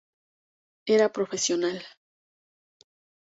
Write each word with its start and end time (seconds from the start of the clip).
Era 0.87 1.13
Profesional 1.13 1.77